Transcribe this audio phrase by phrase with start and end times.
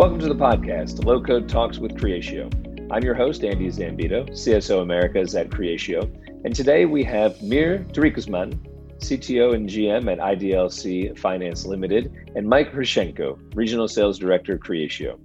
[0.00, 2.48] Welcome to the podcast, Low Code Talks with Creatio.
[2.90, 6.10] I'm your host, Andy Zambito, CSO Americas at Creatio,
[6.42, 8.58] and today we have Mir Tarikuzman,
[8.96, 15.18] CTO and GM at IDLC Finance Limited, and Mike Hryshchenko, Regional Sales Director, Creatio.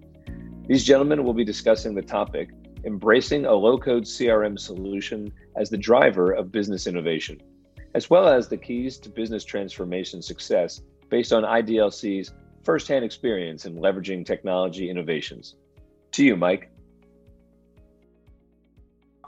[0.67, 2.49] These gentlemen will be discussing the topic
[2.83, 7.41] embracing a low code CRM solution as the driver of business innovation,
[7.93, 12.33] as well as the keys to business transformation success based on IDLC's
[12.65, 15.55] firsthand experience in leveraging technology innovations.
[16.13, 16.71] To you, Mike.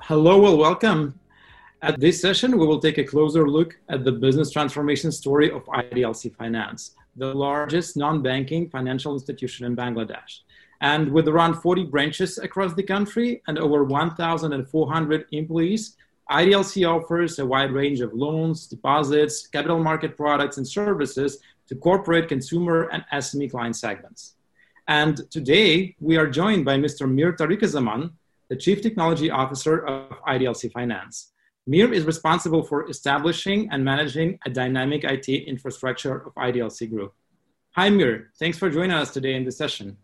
[0.01, 1.19] Hello, well, welcome.
[1.83, 5.63] At this session, we will take a closer look at the business transformation story of
[5.65, 10.39] IDLC Finance, the largest non banking financial institution in Bangladesh.
[10.81, 15.95] And with around 40 branches across the country and over 1,400 employees,
[16.31, 22.27] IDLC offers a wide range of loans, deposits, capital market products, and services to corporate,
[22.27, 24.35] consumer, and SME client segments.
[24.87, 27.11] And today, we are joined by Mr.
[27.11, 28.11] Mir Tarikuzman,
[28.49, 31.33] the Chief Technology Officer of IDLC Finance.
[31.65, 37.13] Mir is responsible for establishing and managing a dynamic IT infrastructure of IDLC Group.
[37.75, 38.31] Hi, Mir.
[38.39, 39.97] Thanks for joining us today in this session.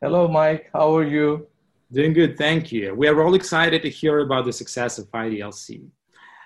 [0.00, 0.70] Hello, Mike.
[0.72, 1.48] How are you?
[1.90, 2.94] Doing good, thank you.
[2.94, 5.88] We are all excited to hear about the success of IDLC.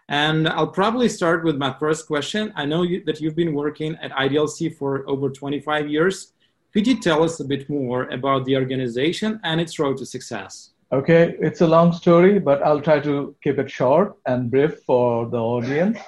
[0.09, 2.53] And I'll probably start with my first question.
[2.57, 6.33] I know you, that you've been working at IDLC for over 25 years.
[6.73, 10.71] Could you tell us a bit more about the organization and its road to success?
[10.93, 15.27] Okay, it's a long story, but I'll try to keep it short and brief for
[15.27, 15.99] the audience.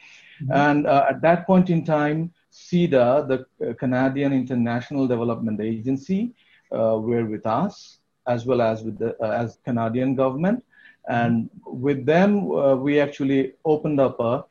[0.43, 0.53] Mm-hmm.
[0.53, 6.33] And uh, at that point in time, CIDA, the uh, Canadian International Development Agency,
[6.73, 10.65] uh, were with us as well as with the uh, as Canadian government.
[11.09, 14.45] And with them, uh, we actually opened up a,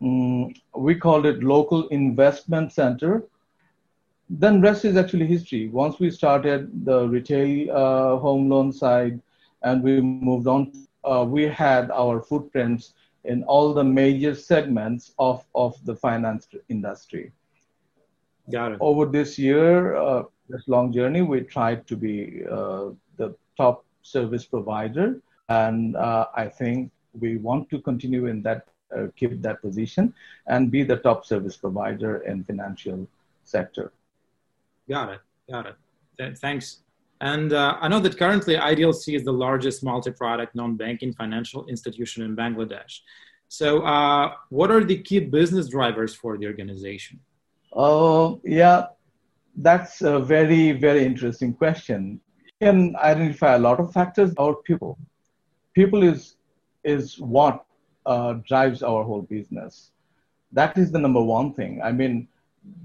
[0.00, 3.24] um, we called it local investment center.
[4.30, 5.68] Then rest is actually history.
[5.68, 9.20] Once we started the retail uh, home loan side,
[9.62, 10.72] and we moved on,
[11.26, 12.94] we had our footprints
[13.24, 17.32] in all the major segments of, of the finance industry.
[18.50, 18.78] Got it.
[18.80, 24.46] Over this year, uh, this long journey, we tried to be uh, the top service
[24.46, 30.14] provider, and uh, I think we want to continue in that, uh, keep that position,
[30.46, 33.06] and be the top service provider in financial
[33.44, 33.92] sector.
[34.88, 35.20] Got it.
[35.50, 35.76] Got it.
[36.16, 36.78] Th- thanks.
[37.20, 42.36] And uh, I know that currently IDLC is the largest multi-product non-banking financial institution in
[42.36, 43.00] Bangladesh.
[43.48, 47.18] So, uh, what are the key business drivers for the organization?
[47.72, 48.86] Oh, yeah,
[49.56, 52.20] that's a very, very interesting question.
[52.60, 54.34] Can identify a lot of factors.
[54.36, 54.98] Our people,
[55.74, 56.34] people is
[56.84, 57.64] is what
[58.06, 59.92] uh, drives our whole business.
[60.52, 61.80] That is the number one thing.
[61.82, 62.28] I mean,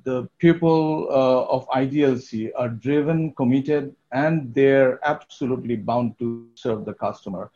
[0.04, 6.94] the people uh, of IDLC are driven, committed, and they're absolutely bound to serve the
[6.94, 7.52] customer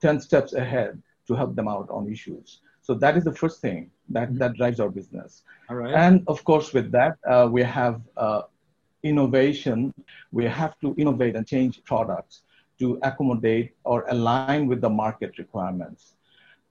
[0.00, 2.60] 10 steps ahead to help them out on issues.
[2.82, 4.38] So that is the first thing that, mm-hmm.
[4.38, 5.42] that drives our business.
[5.70, 5.94] All right.
[5.94, 8.42] And of course, with that, uh, we have uh,
[9.02, 9.94] innovation.
[10.32, 12.42] We have to innovate and change products
[12.80, 16.14] to accommodate or align with the market requirements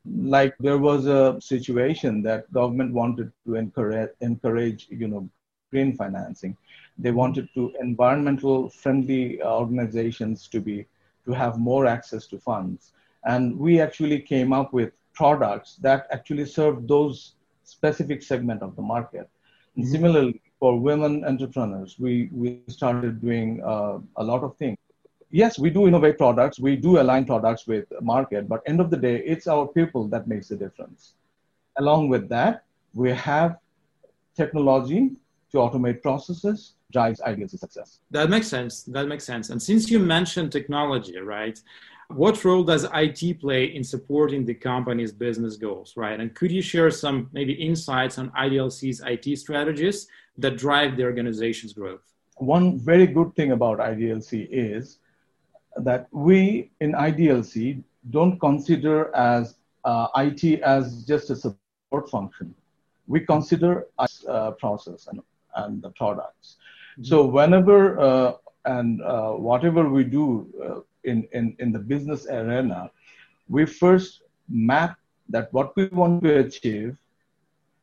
[0.05, 5.29] like there was a situation that government wanted to encourage, encourage you know
[5.71, 6.57] green financing.
[6.97, 10.85] They wanted to environmental friendly organizations to be
[11.25, 12.93] to have more access to funds.
[13.25, 18.81] And we actually came up with products that actually serve those specific segment of the
[18.81, 19.29] market.
[19.77, 19.89] Mm-hmm.
[19.89, 24.77] similarly for women entrepreneurs we we started doing uh, a lot of things
[25.31, 28.97] yes, we do innovate products, we do align products with market, but end of the
[28.97, 31.13] day, it's our people that makes the difference.
[31.77, 33.57] Along with that, we have
[34.35, 35.11] technology
[35.51, 37.99] to automate processes drives IDLC success.
[38.11, 38.83] That makes sense.
[38.83, 39.49] That makes sense.
[39.49, 41.59] And since you mentioned technology, right?
[42.09, 46.19] What role does IT play in supporting the company's business goals, right?
[46.19, 50.07] And could you share some maybe insights on IDLC's IT strategies
[50.37, 52.01] that drive the organization's growth?
[52.35, 54.99] One very good thing about IDLC is
[55.77, 62.53] that we in IDLC don't consider as uh, IT as just a support function.
[63.07, 65.21] We consider as a process and,
[65.55, 66.57] and the products.
[66.93, 67.03] Mm-hmm.
[67.03, 68.33] So whenever uh,
[68.65, 72.91] and uh, whatever we do uh, in, in, in the business arena,
[73.49, 74.97] we first map
[75.29, 76.97] that what we want to achieve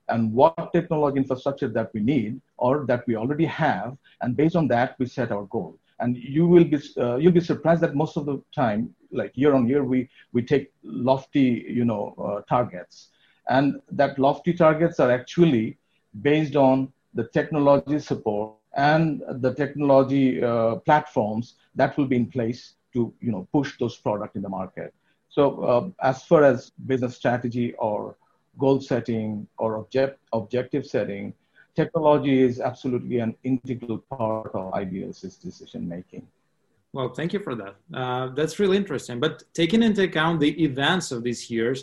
[0.09, 4.69] and what technology infrastructure that we need or that we already have, and based on
[4.69, 5.79] that we set our goal.
[6.01, 9.55] And you will be uh, you'll be surprised that most of the time, like year
[9.55, 13.09] on year, we we take lofty you know uh, targets,
[13.49, 15.79] and that lofty targets are actually
[16.23, 22.75] based on the technology support and the technology uh, platforms that will be in place
[22.93, 24.95] to you know push those products in the market.
[25.29, 28.17] So uh, as far as business strategy or
[28.59, 31.35] goal setting or object, objective setting,
[31.83, 36.25] technology is absolutely an integral part of IDLC's decision making.
[36.95, 37.75] Well, thank you for that.
[38.01, 39.17] Uh, that's really interesting.
[39.27, 41.79] But taking into account the events of these years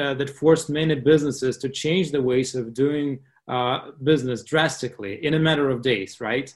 [0.00, 3.08] uh, that forced many businesses to change the ways of doing
[3.54, 3.78] uh,
[4.10, 6.48] business drastically in a matter of days, right?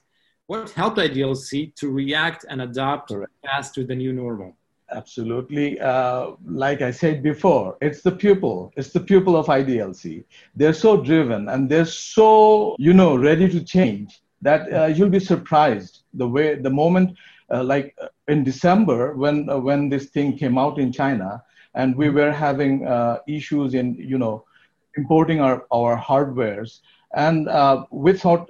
[0.46, 3.32] What helped IDLC to react and adapt Correct.
[3.44, 4.50] fast to the new normal?
[4.90, 5.78] Absolutely.
[5.80, 8.72] Uh, like I said before, it's the pupil.
[8.76, 10.24] It's the pupil of IDLC.
[10.56, 15.20] They're so driven and they're so, you know, ready to change that uh, you'll be
[15.20, 17.16] surprised the way, the moment,
[17.50, 21.42] uh, like uh, in December when uh, when this thing came out in China,
[21.74, 24.44] and we were having uh, issues in, you know,
[24.96, 26.80] importing our our hardwares,
[27.14, 27.48] and
[27.90, 28.48] we thought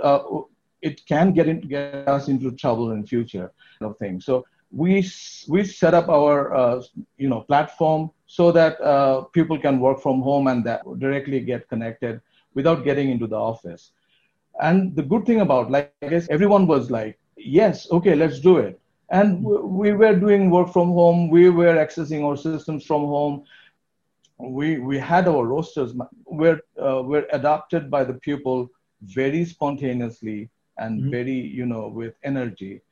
[0.80, 5.08] it can get, in, get us into trouble in future, of things So we
[5.48, 6.82] we set up our uh,
[7.16, 11.68] you know platform so that uh, people can work from home and that directly get
[11.68, 12.20] connected
[12.54, 13.92] without getting into the office.
[14.60, 18.58] And the good thing about like i guess everyone was like yes okay let's do
[18.58, 18.80] it.
[19.10, 21.30] And we were doing work from home.
[21.30, 23.44] We were accessing our systems from home.
[24.38, 25.94] We we had our rosters.
[26.26, 28.68] Were uh, were adopted by the people
[29.00, 31.10] very spontaneously and mm-hmm.
[31.10, 32.82] very you know with energy.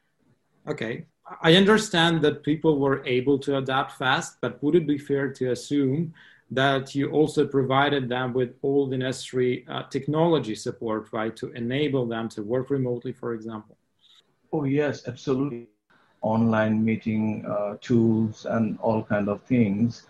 [0.67, 1.05] Okay
[1.43, 5.51] I understand that people were able to adapt fast, but would it be fair to
[5.51, 6.15] assume
[6.51, 12.07] that you also provided them with all the necessary uh, technology support, right, to enable
[12.07, 13.77] them to work remotely, for example?
[14.53, 15.69] Oh yes, absolutely.
[16.23, 20.07] Online meeting uh, tools and all kind of things.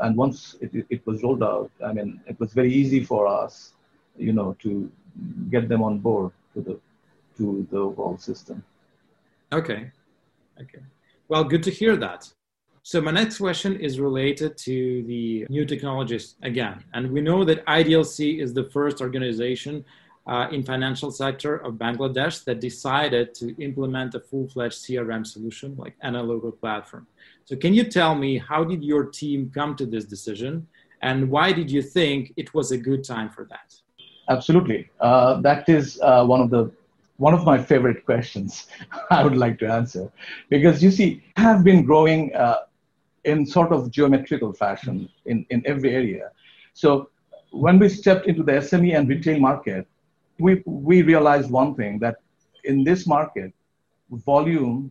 [0.00, 3.74] And once it, it was rolled out, I mean, it was very easy for us,
[4.16, 4.90] you know, to
[5.50, 6.80] get them on board to the
[7.36, 8.62] to the overall system.
[9.52, 9.90] Okay,
[10.60, 10.82] Okay.
[11.28, 12.32] Well, good to hear that.
[12.82, 16.84] So my next question is related to the new technologies again.
[16.92, 19.84] And we know that IDLC is the first organization
[20.26, 25.94] uh, in financial sector of Bangladesh that decided to implement a full-fledged CRM solution like
[26.02, 26.14] an
[26.60, 27.06] platform.
[27.46, 30.66] So can you tell me how did your team come to this decision
[31.02, 33.74] and why did you think it was a good time for that?
[34.28, 34.90] Absolutely.
[35.00, 36.70] Uh, that is uh, one of the
[37.16, 38.66] one of my favorite questions
[39.10, 40.10] I would like to answer.
[40.48, 42.60] Because you see, have been growing uh,
[43.24, 46.30] in sort of geometrical fashion in, in every area.
[46.74, 47.10] So
[47.50, 49.86] when we stepped into the SME and retail market,
[50.38, 52.16] we, we realized one thing that
[52.64, 53.52] in this market,
[54.10, 54.90] volume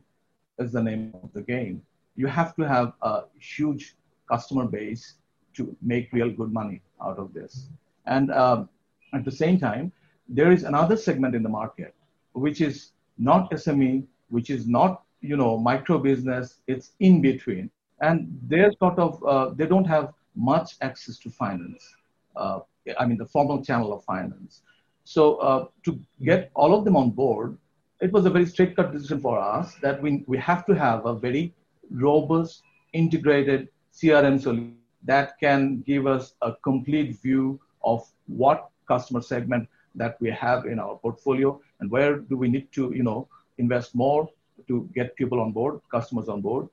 [0.60, 1.82] is the name of the game.
[2.16, 3.96] You have to have a huge
[4.32, 5.16] customer base
[5.56, 7.68] to make real good money out of this.
[8.06, 8.70] And um,
[9.14, 9.92] at the same time,
[10.28, 11.94] there is another segment in the market
[12.34, 16.60] which is not SME, which is not you know micro business.
[16.68, 17.70] It's in between,
[18.02, 21.96] and they're sort of uh, they don't have much access to finance.
[22.36, 22.60] Uh,
[23.00, 24.62] I mean the formal channel of finance.
[25.06, 27.58] So uh, to get all of them on board,
[28.02, 31.06] it was a very straight cut decision for us that we we have to have
[31.06, 31.54] a very
[31.92, 32.64] robust
[32.94, 40.20] integrated CRM solution that can give us a complete view of what customer segment that
[40.20, 44.22] we have in our portfolio and where do we need to you know invest more
[44.68, 46.68] to get people on board customers on board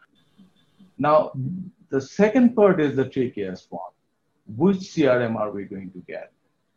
[0.99, 1.33] now
[1.95, 3.93] the second part is the trickiest one
[4.63, 6.33] which crm are we going to get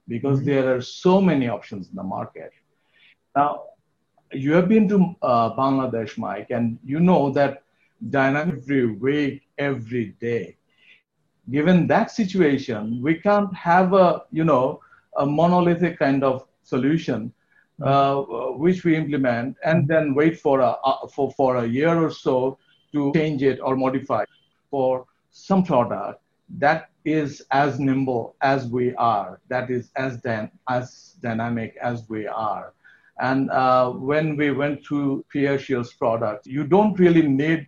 [0.08, 0.50] because mm-hmm.
[0.50, 2.52] there are so many options in the market
[3.36, 3.52] now
[4.34, 7.64] you have been to uh, Bangladesh, Mike, and you know that
[8.10, 10.58] dynamic every week, every day.
[11.50, 14.82] Given that situation, we can't have a you know
[15.18, 17.34] a monolithic kind of solution
[18.58, 22.58] which we implement and then wait for a uh, for for a year or so
[22.92, 24.24] to change it or modify
[24.70, 26.24] for some product
[26.58, 32.28] that is as nimble as we are, that is as, dan- as dynamic as we
[32.28, 32.74] are.
[33.20, 37.68] And uh, when we went through Creatio's product, you don't really need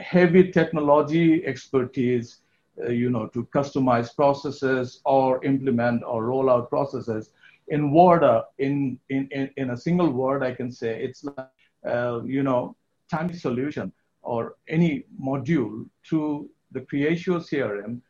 [0.00, 2.40] heavy technology expertise,
[2.84, 7.30] uh, you know, to customize processes or implement or roll out processes.
[7.68, 11.48] In Word, uh, in, in, in, in a single word, I can say it's like,
[11.86, 12.76] uh, you know,
[13.10, 13.92] tiny solution
[14.22, 18.00] or any module to the Creatio CRM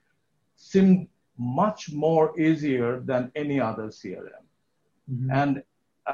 [0.56, 1.08] seemed
[1.38, 4.44] much more easier than any other CRM.
[5.12, 5.30] Mm-hmm.
[5.30, 5.62] And,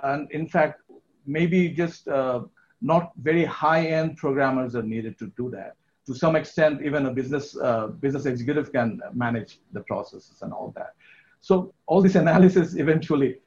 [0.02, 0.82] and in fact,
[1.26, 2.42] maybe just uh,
[2.80, 5.76] not very high-end programmers are needed to do that.
[6.06, 10.72] To some extent, even a business uh, business executive can manage the processes and all
[10.74, 10.94] that.
[11.40, 13.38] So all this analysis eventually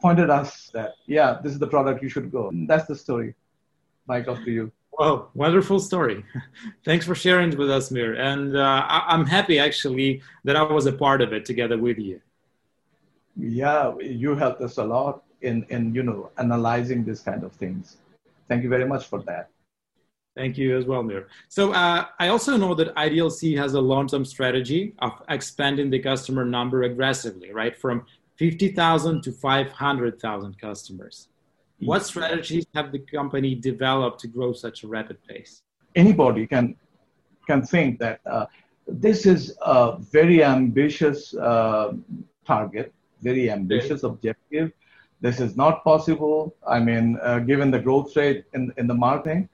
[0.00, 2.50] pointed us that yeah, this is the product you should go.
[2.66, 3.34] That's the story.
[4.06, 4.72] Mike, off to you.
[4.92, 6.24] Well, wonderful story.
[6.84, 8.14] Thanks for sharing it with us, Mir.
[8.14, 11.98] And uh, I- am happy actually that I was a part of it together with
[11.98, 12.20] you.
[13.36, 17.96] Yeah, you helped us a lot in, in you know analyzing this kind of things.
[18.48, 19.48] Thank you very much for that.
[20.36, 21.26] Thank you as well, Mir.
[21.48, 26.44] So uh, I also know that IDLC has a long-term strategy of expanding the customer
[26.44, 27.76] number aggressively, right?
[27.76, 28.06] From
[28.36, 31.28] 50,000 to 500,000 customers.
[31.80, 35.62] What strategies have the company developed to grow such a rapid pace?
[35.94, 36.76] Anybody can
[37.46, 38.46] can think that uh,
[38.86, 41.94] this is a very ambitious uh,
[42.46, 44.72] target, very ambitious objective.
[45.20, 46.54] This is not possible.
[46.66, 49.48] I mean, uh, given the growth rate in, in the marketing,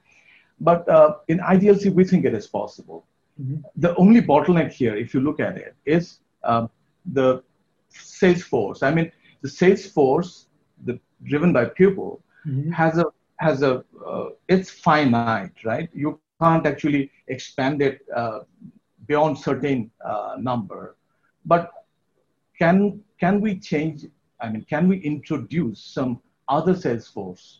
[0.59, 3.05] but uh, in IDLC, we think it is possible.
[3.41, 3.61] Mm-hmm.
[3.75, 6.69] The only bottleneck here, if you look at it, is um,
[7.13, 7.43] the
[7.89, 8.83] sales force.
[8.83, 9.11] I mean,
[9.41, 10.47] the sales force,
[10.85, 12.71] the driven by people mm-hmm.
[12.71, 13.05] has a
[13.37, 15.89] has a uh, it's finite, right?
[15.93, 18.39] You can't actually expand it uh,
[19.07, 20.95] beyond certain uh, number,
[21.45, 21.71] but
[22.57, 24.05] can can we change?
[24.39, 27.59] I mean, can we introduce some other sales force.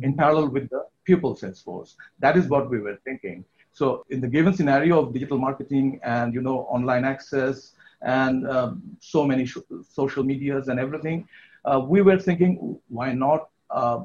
[0.00, 1.96] In parallel with the pupil sales force?
[2.18, 3.44] That is what we were thinking.
[3.72, 8.82] So, in the given scenario of digital marketing and you know online access and um,
[9.00, 11.26] so many sh- social medias and everything,
[11.64, 14.00] uh, we were thinking, why not uh,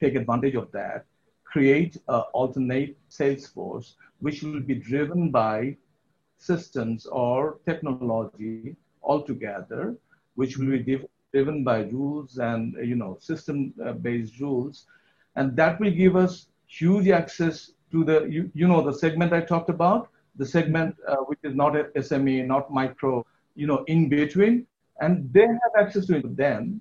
[0.00, 1.04] take advantage of that,
[1.44, 5.76] create an alternate sales force which will be driven by
[6.38, 9.94] systems or technology altogether,
[10.34, 10.98] which will be
[11.32, 14.86] driven by rules and you know system-based rules,
[15.36, 19.40] and that will give us huge access to the you, you know the segment I
[19.40, 23.24] talked about, the segment uh, which is not SME, not micro,
[23.54, 24.66] you know, in between,
[25.00, 26.36] and they have access to it.
[26.36, 26.80] Then,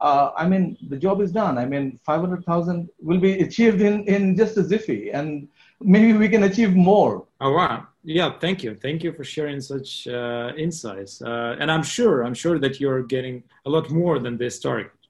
[0.00, 1.58] uh, I mean, the job is done.
[1.58, 5.48] I mean, 500,000 will be achieved in, in just a Ziffy, and
[5.80, 7.24] maybe we can achieve more.
[7.40, 7.86] Oh, wow.
[8.04, 8.74] Yeah, thank you.
[8.74, 11.22] Thank you for sharing such uh, insights.
[11.22, 14.90] Uh, and I'm sure, I'm sure that you're getting a lot more than this target,
[14.90, 15.01] right?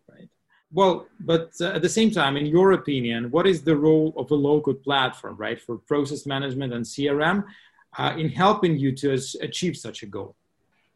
[0.73, 4.31] Well, but uh, at the same time, in your opinion, what is the role of
[4.31, 7.45] a low-code platform, right, for process management and CRM
[7.99, 10.35] uh, in helping you to achieve such a goal?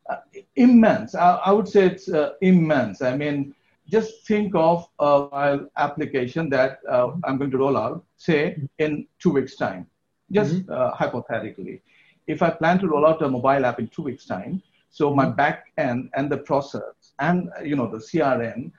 [0.08, 0.16] Uh,
[0.54, 1.14] immense.
[1.14, 3.02] I, I, would say it's uh, immense.
[3.02, 3.54] I mean,
[3.88, 9.30] just think of a application that uh, I'm going to roll out, say in two
[9.30, 9.86] weeks' time,
[10.32, 10.72] just mm-hmm.
[10.72, 11.82] uh, hypothetically.
[12.26, 15.26] If I plan to roll out a mobile app in two weeks' time, so my
[15.26, 15.36] mm-hmm.
[15.36, 16.82] back end and the process
[17.18, 18.72] and you know the CRM.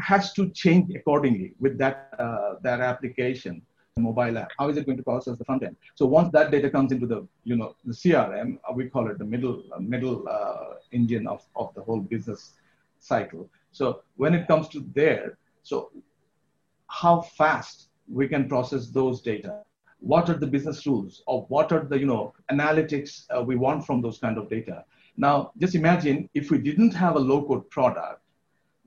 [0.00, 3.62] Has to change accordingly with that uh, that application
[3.96, 6.50] the mobile app how is it going to process the front end so once that
[6.50, 9.80] data comes into the you know the crm uh, we call it the middle uh,
[9.80, 12.52] middle uh, engine of, of the whole business
[12.98, 15.90] cycle so when it comes to there, so
[16.88, 19.62] how fast we can process those data?
[20.00, 23.86] What are the business rules or what are the you know analytics uh, we want
[23.86, 24.84] from those kind of data?
[25.16, 28.22] Now, just imagine if we didn't have a low-code product.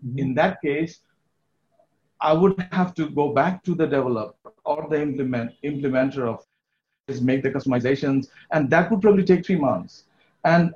[0.05, 0.19] Mm-hmm.
[0.19, 0.99] In that case,
[2.21, 6.45] I would have to go back to the developer or the implement implementer of
[7.09, 10.05] is make the customizations, and that would probably take three months.
[10.45, 10.73] And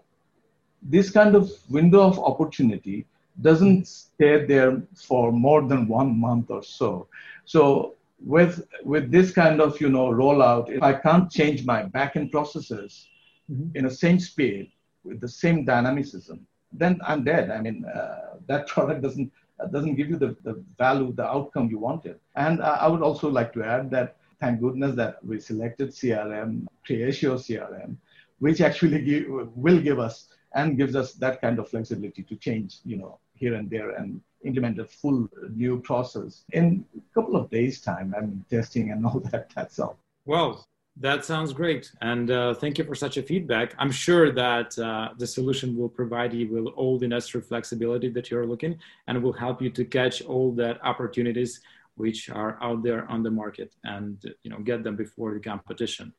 [0.82, 3.06] this kind of window of opportunity
[3.42, 7.08] doesn't stay there for more than one month or so.
[7.46, 12.32] So with with this kind of you know rollout, if I can't change my backend
[12.32, 13.08] processes
[13.50, 13.76] mm-hmm.
[13.78, 14.72] in the same speed
[15.04, 16.46] with the same dynamicism,
[16.78, 17.52] then I'm dead.
[17.52, 21.70] I mean, uh, that product doesn't uh, doesn't give you the, the value, the outcome
[21.70, 22.20] you wanted.
[22.36, 26.68] And uh, I would also like to add that thank goodness that we selected CRM,
[26.88, 27.96] Creatio CRM,
[28.40, 32.78] which actually give, will give us and gives us that kind of flexibility to change,
[32.86, 37.50] you know, here and there and implement a full new process in a couple of
[37.50, 38.14] days' time.
[38.16, 39.50] I mean, testing and all that.
[39.56, 39.98] That's all.
[40.26, 40.66] Well,
[41.00, 41.92] that sounds great.
[42.02, 43.76] And uh, thank you for such a feedback.
[43.78, 48.32] I'm sure that uh, the solution will provide you with all the necessary flexibility that
[48.32, 51.62] you're looking and will help you to catch all the opportunities
[51.96, 56.14] which are out there on the market and you know get them before the competition.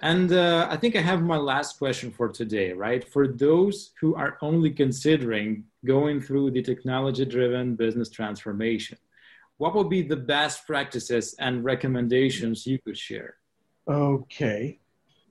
[0.00, 3.08] And uh, I think I have my last question for today, right?
[3.08, 8.98] For those who are only considering going through the technology driven business transformation,
[9.58, 13.36] what would be the best practices and recommendations you could share?
[13.88, 14.78] Okay.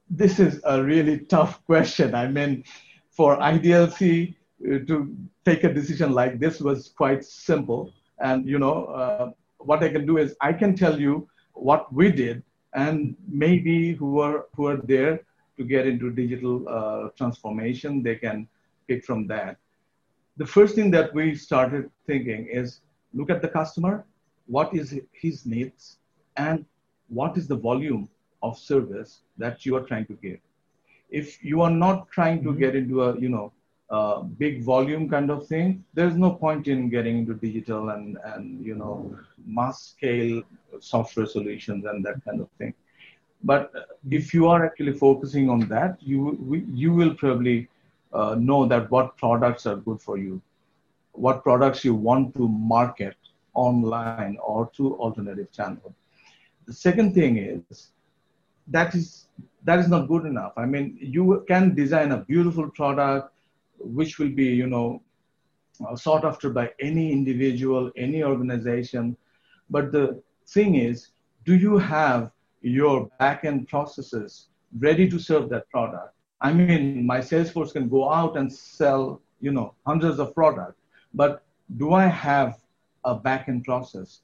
[0.09, 2.13] This is a really tough question.
[2.13, 2.63] I mean,
[3.09, 5.15] for IDLC uh, to
[5.45, 7.93] take a decision like this was quite simple.
[8.19, 12.11] And, you know, uh, what I can do is I can tell you what we
[12.11, 12.43] did
[12.73, 15.21] and maybe who are who are there
[15.57, 18.47] to get into digital uh, transformation they can
[18.87, 19.57] pick from that
[20.37, 22.81] the first thing that we started thinking is
[23.13, 24.05] look at the customer
[24.47, 25.97] what is his needs
[26.37, 26.65] and
[27.09, 28.07] what is the volume
[28.43, 30.39] of service that you are trying to give
[31.11, 32.59] if you are not trying to mm-hmm.
[32.59, 33.51] get into a you know
[33.89, 38.65] uh, big volume kind of thing, there's no point in getting into digital and, and
[38.65, 40.41] you know mass scale
[40.79, 42.73] software solutions and that kind of thing.
[43.43, 43.71] But
[44.09, 47.67] if you are actually focusing on that, you we, you will probably
[48.13, 50.41] uh, know that what products are good for you,
[51.11, 53.15] what products you want to market
[53.53, 55.93] online or through alternative channel.
[56.65, 57.91] The second thing is
[58.67, 59.27] that is
[59.63, 60.53] that is not good enough.
[60.57, 63.31] I mean, you can design a beautiful product
[63.77, 65.01] which will be, you know,
[65.87, 69.15] uh, sought after by any individual, any organization.
[69.69, 71.09] But the thing is,
[71.45, 76.13] do you have your backend processes ready to serve that product?
[76.41, 80.81] I mean, my Salesforce can go out and sell, you know, hundreds of products,
[81.13, 81.43] but
[81.77, 82.59] do I have
[83.03, 84.21] a backend process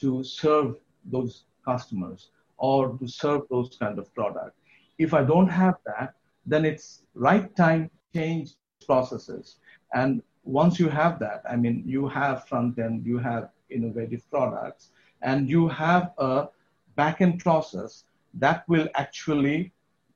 [0.00, 4.56] to serve those customers or to serve those kind of products?
[4.98, 6.14] If I don't have that,
[6.46, 8.52] then it's right time change
[8.86, 9.56] processes.
[9.94, 14.90] And once you have that, I mean, you have front end, you have innovative products,
[15.22, 16.48] and you have a
[16.96, 19.72] back end process that will actually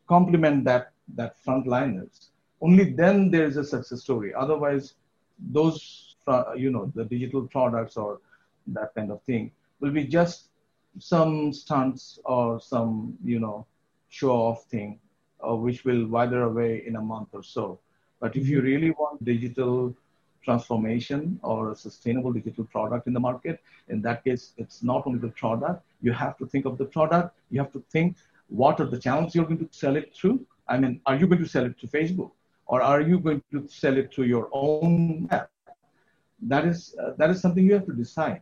[0.08, 2.28] complement that that frontliners.
[2.60, 4.34] Only then there is a success story.
[4.34, 4.94] Otherwise,
[5.50, 8.20] those uh, you know the digital products or
[8.68, 10.47] that kind of thing will be just
[10.98, 13.66] some stunts or some you know
[14.08, 14.98] show off thing,
[15.46, 17.78] uh, which will wither away in a month or so.
[18.20, 19.94] But if you really want digital
[20.44, 25.18] transformation or a sustainable digital product in the market, in that case, it's not only
[25.18, 28.16] the product, you have to think of the product, you have to think
[28.48, 30.44] what are the channels you're going to sell it through.
[30.68, 32.30] I mean, are you going to sell it to Facebook
[32.66, 35.50] or are you going to sell it to your own app?
[36.42, 38.40] That is, uh, that is something you have to decide,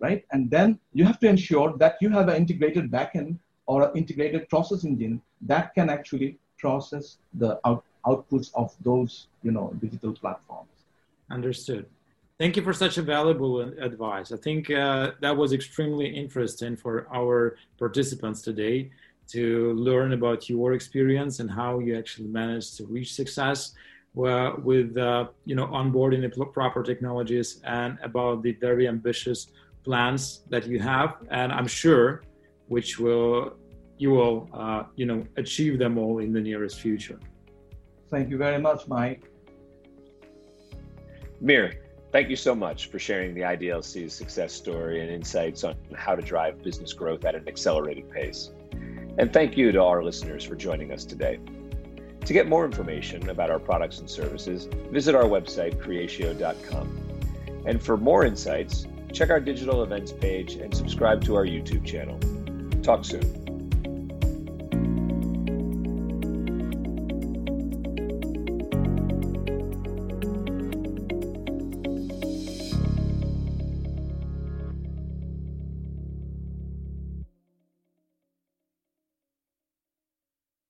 [0.00, 0.24] right?
[0.32, 4.48] And then you have to ensure that you have an integrated backend or an integrated
[4.48, 10.70] process engine that can actually process the out, outputs of those you know digital platforms.
[11.30, 11.86] Understood.
[12.38, 14.32] Thank you for such a valuable advice.
[14.32, 18.90] I think uh, that was extremely interesting for our participants today
[19.28, 23.74] to learn about your experience and how you actually managed to reach success
[24.18, 29.48] uh, with uh, you know onboarding the proper technologies and about the very ambitious
[29.84, 32.22] plans that you have and i'm sure
[32.68, 33.56] which will
[33.98, 37.18] you will uh, you know achieve them all in the nearest future
[38.10, 39.30] Thank you very much, Mike.
[41.40, 41.74] Mir,
[42.10, 46.22] thank you so much for sharing the IDLC's success story and insights on how to
[46.22, 48.50] drive business growth at an accelerated pace.
[49.16, 51.38] And thank you to our listeners for joining us today.
[52.24, 57.22] To get more information about our products and services, visit our website, creatio.com.
[57.64, 62.18] And for more insights, check our digital events page and subscribe to our YouTube channel.
[62.82, 63.39] Talk soon.